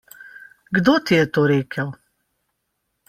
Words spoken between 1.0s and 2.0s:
ti je to rekel?